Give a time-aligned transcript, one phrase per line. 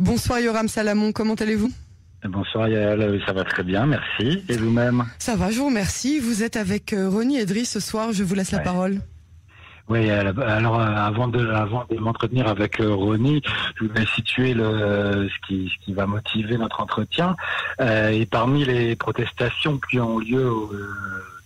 [0.00, 1.70] Bonsoir Yoram Salamon, comment allez-vous?
[2.24, 4.42] Bonsoir Yael, ça va très bien, merci.
[4.48, 5.04] Et vous-même?
[5.18, 6.20] Ça va, je vous remercie.
[6.20, 9.00] Vous êtes avec euh, Ronnie Edry ce soir, je vous laisse la parole.
[9.90, 13.42] Oui, alors euh, avant de avant de m'entretenir avec euh, Ronnie,
[13.78, 17.36] je voulais situer le ce qui ce qui va motiver notre entretien.
[17.78, 20.50] et parmi les protestations qui ont lieu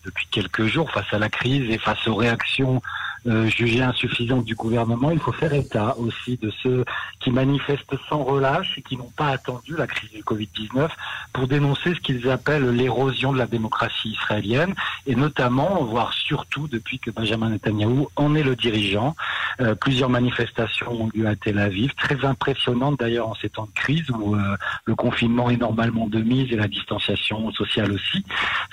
[0.05, 2.81] depuis quelques jours face à la crise et face aux réactions
[3.27, 6.85] euh, jugées insuffisantes du gouvernement, il faut faire état aussi de ceux
[7.21, 10.89] qui manifestent sans relâche et qui n'ont pas attendu la crise du Covid-19
[11.33, 14.75] pour dénoncer ce qu'ils appellent l'érosion de la démocratie israélienne
[15.07, 19.15] et notamment, voire surtout depuis que Benjamin Netanyahu en est le dirigeant.
[19.61, 23.79] Euh, plusieurs manifestations ont lieu à Tel Aviv, très impressionnantes d'ailleurs en ces temps de
[23.79, 28.25] crise où euh, le confinement est normalement de mise et la distanciation sociale aussi.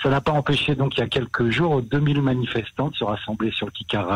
[0.02, 3.50] Ça n'a pas empêché donc il y a quelques jours 2000 manifestants de se rassembler
[3.50, 4.10] sur le Kikar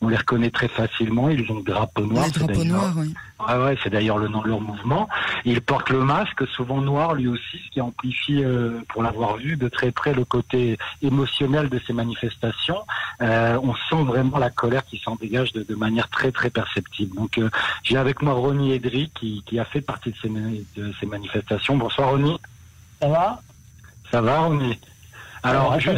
[0.00, 1.28] on les reconnaît très facilement.
[1.28, 2.26] Ils ont le drapeau noir.
[2.26, 3.14] Le drapeau noir, oui.
[3.46, 5.08] Ah ouais, c'est d'ailleurs le nom de leur mouvement.
[5.44, 9.56] Ils portent le masque, souvent noir lui aussi, ce qui amplifie, euh, pour l'avoir vu
[9.56, 12.82] de très près, le côté émotionnel de ces manifestations.
[13.22, 17.16] Euh, on sent vraiment la colère qui s'en dégage de, manière très très perceptible.
[17.16, 17.48] Donc euh,
[17.82, 21.76] j'ai avec moi Ronnie Edry qui, a fait partie de ces, de ces manifestations.
[21.76, 22.38] Bonsoir Ronnie.
[23.00, 23.40] Ça va?
[24.10, 24.78] Ça va Ronnie?
[25.42, 25.96] Alors, juste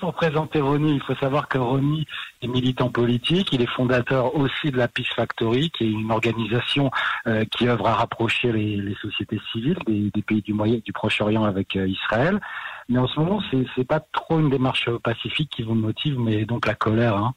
[0.00, 2.06] pour présenter Ronnie, il faut savoir que Ronnie
[2.42, 6.90] est militant politique, il est fondateur aussi de la Peace Factory, qui est une organisation
[7.26, 11.76] euh, qui œuvre à rapprocher les, sociétés civiles des, pays du Moyen, du Proche-Orient avec
[11.76, 12.40] euh, Israël.
[12.88, 16.44] Mais en ce moment, c'est c'est pas trop une démarche pacifique qui vous motive, mais
[16.44, 17.16] donc la colère.
[17.16, 17.34] Hein.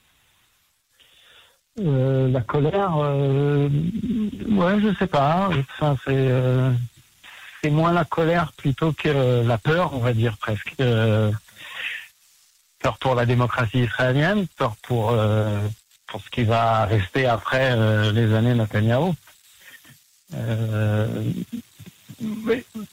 [1.80, 3.70] Euh, la colère, euh,
[4.50, 5.50] ouais, je sais pas.
[5.80, 5.96] Enfin,
[7.62, 10.76] c'est moins la colère plutôt que la peur, on va dire presque
[12.82, 15.60] peur pour la démocratie israélienne, peur pour euh,
[16.08, 19.14] pour ce qui va rester après euh, les années Netanyahu.
[20.34, 21.08] Euh,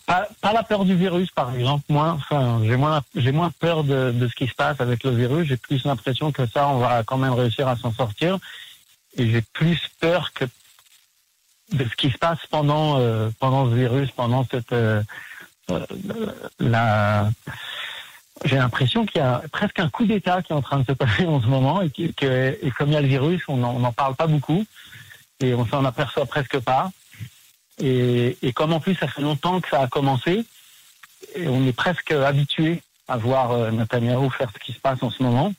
[0.06, 1.84] pas, pas, la peur du virus, par exemple.
[1.89, 5.11] Moi, enfin, j'ai moins j'ai moins peur de, de, ce qui se passe avec le
[5.11, 5.48] virus.
[5.48, 8.39] J'ai plus l'impression que ça, on va quand même réussir à s'en sortir.
[9.17, 10.45] Et j'ai plus peur que
[11.73, 15.02] de ce qui se passe pendant euh, pendant ce virus, pendant cette euh,
[16.58, 17.30] la
[18.45, 20.92] j'ai l'impression qu'il y a presque un coup d'État qui est en train de se
[20.92, 23.92] passer en ce moment et, que, et comme il y a le virus, on n'en
[23.92, 24.64] parle pas beaucoup
[25.40, 26.90] et on s'en aperçoit presque pas.
[27.80, 30.45] Et, et, comme en plus ça fait longtemps que ça a commencé,
[31.36, 35.11] et on est presque habitué à voir euh, Netanyahu faire ce qui se passe en
[35.11, 35.52] ce moment.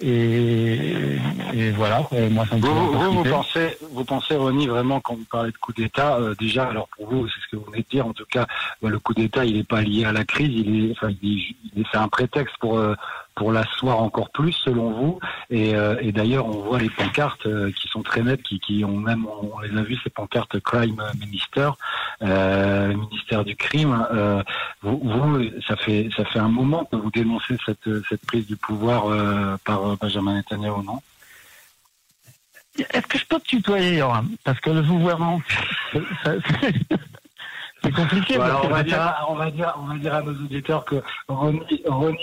[0.00, 1.16] Et,
[1.54, 5.26] et, voilà, moi ça me vous, vous, vous, pensez, vous pensez, Ronnie, vraiment quand vous
[5.28, 7.88] parlez de coup d'État, euh, déjà, alors pour vous, c'est ce que vous venez de
[7.90, 8.46] dire, en tout cas,
[8.80, 11.12] bah, le coup d'État, il n'est pas lié à la crise, il est, enfin,
[11.90, 12.94] c'est un prétexte pour euh,
[13.38, 15.20] pour l'asseoir encore plus, selon vous.
[15.48, 18.84] Et, euh, et d'ailleurs, on voit les pancartes euh, qui sont très nettes, qui, qui
[18.84, 21.70] ont même, on, les a vues, ces pancartes Crime Minister,
[22.22, 24.06] euh, ministère du crime.
[24.84, 28.46] Euh, vous, vous, ça fait ça fait un moment que vous dénoncez cette cette prise
[28.46, 31.00] du pouvoir par Benjamin Netanyahu, non?
[32.78, 34.30] Est-ce que je peux te tutoyer, Yoram?
[34.44, 35.42] Parce que le vouvoiement,
[37.82, 38.38] C'est compliqué.
[38.38, 40.96] on, va dire, on, va dire, on va dire à nos auditeurs que
[41.28, 41.60] Ronnie,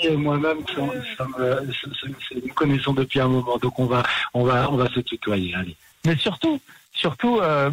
[0.03, 4.99] et moi-même, nous connaissons depuis un moment, donc on va, on va, on va se
[4.99, 5.55] tutoyer.
[5.55, 5.75] Allez.
[6.05, 6.59] Mais surtout,
[6.93, 7.71] surtout, euh,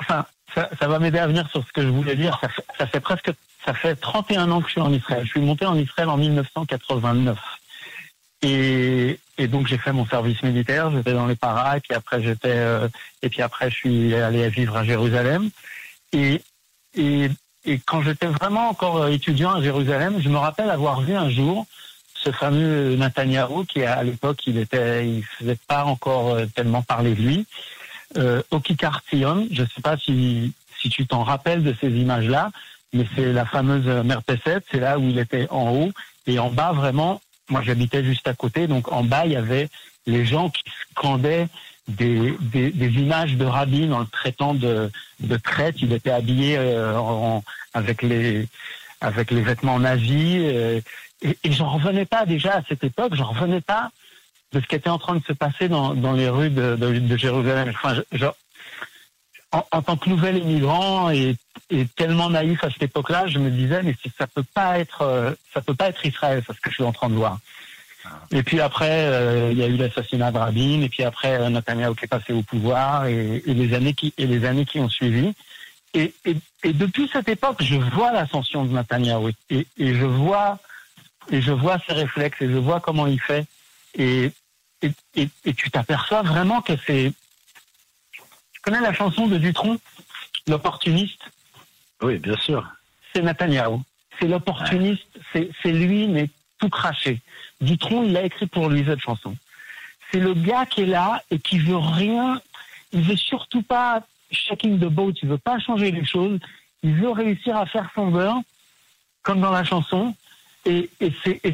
[0.00, 2.40] enfin, ça, ça, va m'aider à venir sur ce que je voulais dire.
[2.78, 3.30] Ça fait, presque,
[3.64, 5.22] ça fait 31 ans que je suis en Israël.
[5.24, 7.38] Je suis monté en Israël en 1989.
[8.42, 12.22] Et, et donc j'ai fait mon service militaire, j'étais dans les paras, et puis après
[12.22, 12.88] j'étais, euh,
[13.20, 15.50] et puis après je suis allé vivre à Jérusalem.
[16.12, 16.40] Et
[16.94, 17.28] et,
[17.64, 21.66] et quand j'étais vraiment encore étudiant à Jérusalem, je me rappelle avoir vu un jour
[22.14, 27.14] ce fameux Netanyahu qui à l'époque il était, il faisait pas encore euh, tellement parler
[27.14, 27.46] de lui,
[28.16, 29.46] euh, au Kikar Tzion.
[29.50, 32.50] Je sais pas si si tu t'en rappelles de ces images-là,
[32.92, 35.90] mais c'est la fameuse Merpeset, c'est là où il était en haut
[36.26, 37.20] et en bas vraiment.
[37.48, 39.68] Moi j'habitais juste à côté, donc en bas il y avait
[40.06, 41.48] les gens qui scandaient
[41.88, 45.76] des, des, des, images de Rabin en le traitant de, de traite.
[45.80, 47.42] Il était habillé euh, en,
[47.74, 48.46] avec les
[49.00, 50.40] avec les vêtements nazis.
[50.42, 50.80] Euh,
[51.22, 53.14] et, et j'en revenais pas déjà à cette époque.
[53.14, 53.90] J'en revenais pas
[54.52, 56.98] de ce qui était en train de se passer dans, dans les rues de, de,
[56.98, 57.70] de Jérusalem.
[57.70, 58.26] Enfin, je,
[59.52, 61.36] en, en, tant que nouvel immigrant et,
[61.70, 65.32] et tellement naïf à cette époque-là, je me disais mais ça peut pas être euh,
[65.54, 67.38] ça peut pas être Israël, c'est ce que je suis en train de voir.
[68.30, 71.48] Et puis après, euh, il y a eu l'assassinat de Rabin, et puis après, euh,
[71.48, 74.80] Netanyahu qui est passé au pouvoir, et, et, les années qui et les années qui
[74.80, 75.34] ont suivi.
[75.94, 80.58] Et, et, et depuis cette époque, je vois l'ascension de Netanyahu, et, et, je vois
[81.30, 83.46] et je vois ses réflexes, et je vois comment il fait,
[83.98, 84.32] et
[85.16, 87.12] et, et tu t'aperçois vraiment que c'est.
[88.52, 89.76] Tu connais la chanson de Dutron
[90.46, 91.20] l'opportuniste,
[92.00, 92.66] Oui, bien sûr.
[93.12, 93.82] c'est Netanyahou.
[94.20, 97.20] C'est l'opportuniste, c'est c'est lui, mais tout craché.
[97.60, 99.36] Dutron, il a écrit pour lui cette chanson.
[100.10, 102.40] C'est le gars qui est là et qui veut rien,
[102.92, 106.38] il veut surtout pas shaking the boat, il veut pas changer les choses,
[106.82, 108.40] il veut réussir à faire son beurre,
[109.22, 110.14] comme dans la chanson.
[110.66, 110.90] Et,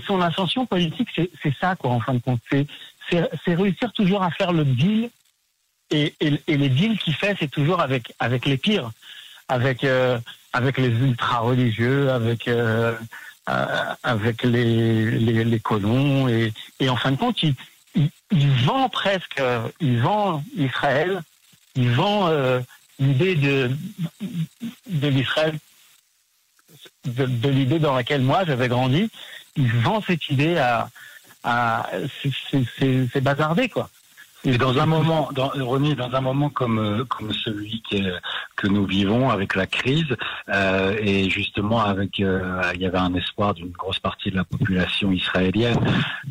[0.06, 2.40] son ascension politique, c'est ça, quoi, en fin de compte.
[2.50, 2.66] C'est-
[3.46, 5.10] réussir toujours à faire le deal.
[5.90, 8.12] Et, les deals qu'il fait, c'est toujours avec,
[8.46, 8.90] les pires.
[9.48, 10.18] Avec, euh,
[10.52, 12.96] avec les ultra-religieux, avec, euh,
[13.50, 16.28] euh, les, colons.
[16.28, 17.54] Et, en fin de compte, il,
[18.64, 19.40] vend presque,
[19.80, 21.22] il vend Israël,
[21.76, 22.30] il vend
[22.98, 23.70] l'idée de,
[24.86, 25.58] de l'Israël,
[27.06, 29.10] de, l'idée dans laquelle moi j'avais grandi.
[29.56, 30.88] Il vend cette idée à,
[31.42, 31.88] à
[32.78, 33.88] c'est bazardé quoi.
[34.46, 37.96] Et dans un moment, dans, René, dans un moment comme euh, comme celui que,
[38.56, 40.14] que nous vivons avec la crise
[40.50, 44.44] euh, et justement avec, euh, il y avait un espoir d'une grosse partie de la
[44.44, 45.78] population israélienne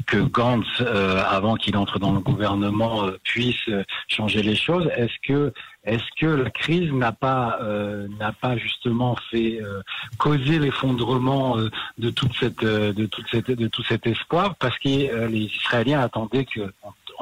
[0.05, 4.87] que Gantz, euh, avant qu'il entre dans le gouvernement, euh, puisse euh, changer les choses.
[4.95, 5.51] Est-ce que
[5.85, 9.81] est-ce que la crise n'a pas euh, n'a pas justement fait euh,
[10.17, 14.55] causer l'effondrement euh, de toute cette de toute cette de tout cet espoir?
[14.55, 16.71] Parce que les Israéliens attendaient que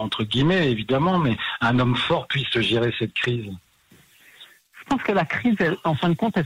[0.01, 3.51] entre guillemets évidemment, mais un homme fort puisse gérer cette crise.
[4.79, 6.37] Je pense que la crise, en fin de compte,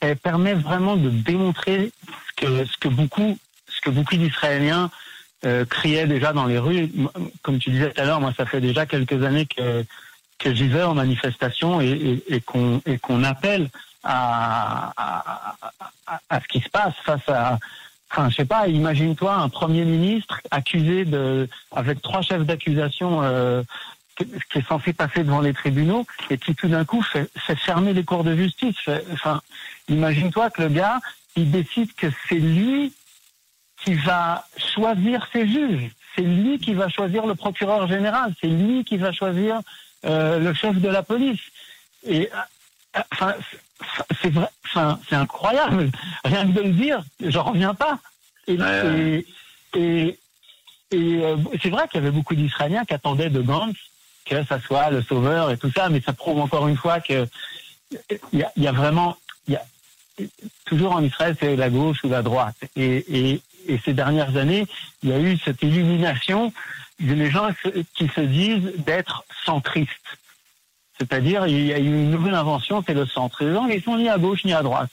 [0.00, 1.92] elle, permet vraiment de démontrer
[2.40, 3.38] ce que, beaucoup,
[3.86, 4.90] beaucoup d'Israéliens
[5.44, 6.90] euh, criaient déjà dans les rues.
[7.42, 9.84] Comme tu disais tout à l'heure, moi, ça fait déjà quelques années que
[10.42, 12.42] que j'y vais en manifestation et, et,
[12.86, 13.70] et qu'on appelle
[14.02, 14.92] à,
[16.32, 17.58] ce qui se passe face à
[18.12, 23.62] Enfin, je sais pas, imagine-toi un premier ministre accusé de, avec trois chefs d'accusation euh,
[24.18, 27.94] qui est censé passer devant les tribunaux et qui tout d'un coup fait, fait, fermer
[27.94, 28.76] les cours de justice.
[29.12, 29.40] Enfin,
[29.88, 31.00] imagine-toi que le gars,
[31.36, 32.92] il décide que c'est lui
[33.82, 38.84] qui va choisir ses juges, c'est lui qui va choisir le procureur général, c'est lui
[38.84, 39.60] qui va choisir
[40.04, 41.40] euh, le chef de la police.
[42.06, 42.28] Et
[43.10, 43.34] enfin,
[44.20, 44.48] c'est vrai,
[45.08, 45.90] c'est incroyable.
[46.24, 47.98] Rien que de le dire, j'en reviens pas.
[48.46, 49.24] Et, ouais.
[49.74, 50.18] et, et,
[50.90, 53.76] et euh, c'est vrai qu'il y avait beaucoup d'Israéliens qui attendaient de Gantz
[54.24, 57.26] que ça soit le sauveur et tout ça, mais ça prouve encore une fois que
[58.32, 59.16] il y a, y a, vraiment,
[59.48, 59.64] il y a
[60.64, 62.56] toujours en Israël, c'est la gauche ou la droite.
[62.76, 63.40] Et,
[63.84, 64.66] ces dernières années,
[65.04, 66.52] il y a eu cette illumination
[66.98, 67.48] de gens
[67.94, 70.18] qui se disent d'être centristes.
[70.98, 73.42] C'est-à-dire, il y a une nouvelle invention, c'est le centre.
[73.42, 74.90] Les gens, ils sont ni à gauche ni à droite.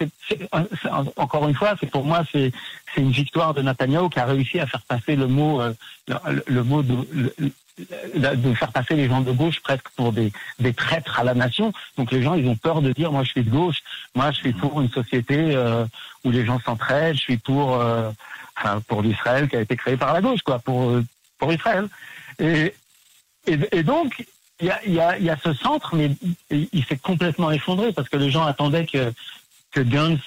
[1.17, 2.51] Encore une fois, c'est pour moi, c'est
[2.97, 5.73] une victoire de Netanyahu qui a réussi à faire passer le mot, euh,
[6.47, 7.05] le, mot de,
[8.55, 11.73] faire passer les gens de gauche presque pour des, des traîtres à la nation.
[11.97, 13.77] Donc les gens, ils ont peur de dire, moi, je suis de gauche.
[14.15, 15.85] Moi, je suis pour une société euh,
[16.23, 17.15] où les gens s'entraident.
[17.15, 18.09] Je suis pour, euh,
[18.57, 20.93] enfin, pour l'Israël qui a été créé par la gauche, quoi, pour
[21.39, 21.87] pour Israël.
[22.37, 22.73] Et,
[23.47, 24.25] et donc,
[24.59, 26.11] il y a, y, a, y a ce centre, mais
[26.49, 29.13] il, s'est complètement effondré parce que les gens attendaient que,
[29.71, 30.19] que Gantz.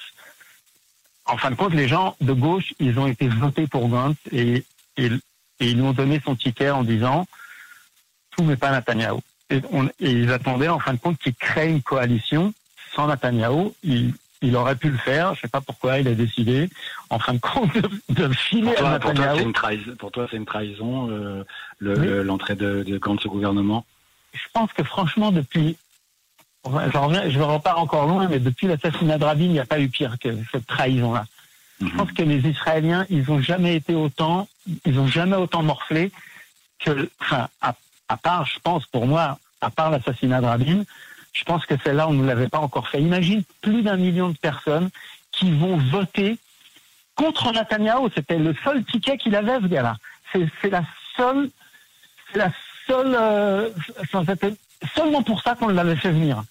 [1.25, 4.65] En fin de compte, les gens de gauche, ils ont été votés pour Gantz et,
[4.97, 7.27] et, et ils lui ont donné son ticket en disant
[8.31, 9.21] tout mais pas Netanyahou.
[9.49, 12.53] Et, on, et ils attendaient en fin de compte qu'il crée une coalition
[12.95, 13.75] sans Netanyahou.
[13.83, 16.69] Il, il aurait pu le faire, je sais pas pourquoi il a décidé,
[17.09, 19.53] en fin de compte, de, de filer pour toi, à Netanyahou.
[19.97, 21.43] Pour toi, c'est une trahison, euh,
[21.79, 22.83] l'entrée le, oui.
[22.85, 23.85] de, de Gantz au gouvernement?
[24.33, 25.77] Je pense que franchement, depuis,
[26.65, 29.79] je, reviens, je repars encore loin, mais depuis l'assassinat de Rabin, il n'y a pas
[29.79, 31.25] eu pire que cette trahison-là.
[31.79, 31.89] Mm -hmm.
[31.91, 34.47] Je pense que les Israéliens, ils n'ont jamais été autant,
[34.85, 36.11] ils n'ont jamais autant morflé
[36.79, 37.75] que, enfin, à,
[38.07, 39.25] à, part, je pense, pour moi,
[39.61, 40.83] à part l'assassinat de Rabin,
[41.33, 43.01] je pense que celle-là, on ne l'avait pas encore fait.
[43.01, 44.89] Imagine plus d'un million de personnes
[45.31, 46.37] qui vont voter
[47.15, 48.09] contre Netanyahu.
[48.15, 49.95] C'était le seul ticket qu'il avait, ce gars-là.
[50.31, 50.83] C'est la
[51.15, 51.49] seule,
[52.35, 52.51] la
[52.87, 53.69] seul, euh,
[54.95, 56.43] seulement pour ça qu'on l'avait fait venir.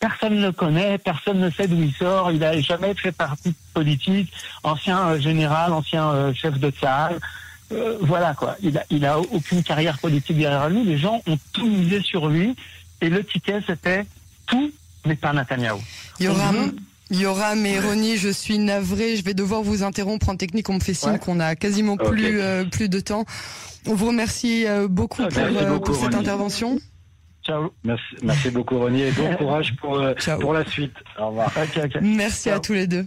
[0.00, 3.54] Personne ne le connaît, personne ne sait d'où il sort, il n'a jamais fait partie
[3.74, 4.32] politique,
[4.62, 7.18] ancien euh, général, ancien euh, chef de Tsahal.
[8.00, 11.66] voilà quoi, il a, il a aucune carrière politique derrière lui, les gens ont tout
[11.66, 12.54] misé sur lui,
[13.00, 14.06] et le ticket c'était
[14.46, 14.72] tout,
[15.04, 15.80] mais pas Netanyahou.
[16.20, 16.72] Yoram,
[17.10, 20.80] Yoram et Ronnie, je suis navré, je vais devoir vous interrompre en technique, on me
[20.80, 21.18] fait signe ouais.
[21.18, 22.10] qu'on a quasiment okay.
[22.10, 23.24] plus, euh, plus de temps.
[23.86, 25.34] On vous remercie euh, beaucoup okay.
[25.34, 26.12] pour, euh, beaucoup, pour cette Ronnie.
[26.12, 26.20] Ciao.
[26.20, 26.78] intervention.
[27.82, 30.02] Merci, merci beaucoup Ronnie et bon courage pour,
[30.38, 30.92] pour la suite.
[31.18, 31.50] Au revoir.
[32.02, 33.06] Merci à tous les deux.